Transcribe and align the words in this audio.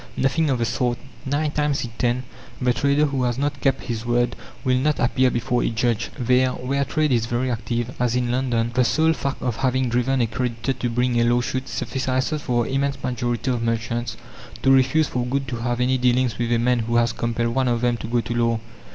Nothing 0.17 0.49
of 0.49 0.57
the 0.57 0.65
sort; 0.65 0.97
nine 1.27 1.51
times 1.51 1.83
in 1.85 1.91
ten 1.99 2.23
the 2.59 2.73
trader 2.73 3.05
who 3.05 3.21
has 3.21 3.37
not 3.37 3.61
kept 3.61 3.83
his 3.83 4.03
word 4.03 4.35
will 4.63 4.77
not 4.79 4.99
appear 4.99 5.29
before 5.29 5.61
a 5.61 5.69
judge. 5.69 6.09
There, 6.17 6.53
where 6.53 6.83
trade 6.85 7.11
is 7.11 7.27
very 7.27 7.51
active, 7.51 7.91
as 7.99 8.15
in 8.15 8.31
London, 8.31 8.71
the 8.73 8.83
sole 8.83 9.13
fact 9.13 9.43
of 9.43 9.57
having 9.57 9.89
driven 9.89 10.19
a 10.19 10.25
creditor 10.25 10.73
to 10.73 10.89
bring 10.89 11.21
a 11.21 11.23
lawsuit 11.23 11.67
suffices 11.67 12.41
for 12.41 12.63
the 12.63 12.71
immense 12.73 12.97
majority 13.03 13.51
of 13.51 13.61
merchants 13.61 14.17
to 14.63 14.71
refuse 14.71 15.05
for 15.07 15.23
good 15.23 15.47
to 15.49 15.57
have 15.57 15.79
any 15.79 15.99
dealings 15.99 16.39
with 16.39 16.51
a 16.51 16.57
man 16.57 16.79
who 16.79 16.95
has 16.95 17.13
compelled 17.13 17.53
one 17.53 17.67
of 17.67 17.81
them 17.81 17.95
to 17.97 18.07
go 18.07 18.21
to 18.21 18.33
law. 18.33 18.59